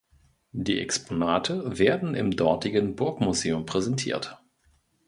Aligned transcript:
Die 0.51 0.79
Exponate 0.79 1.77
werden 1.77 2.15
im 2.15 2.31
dortigen 2.35 2.95
Burg-Museum 2.95 3.67
präsentiert. 3.67 4.39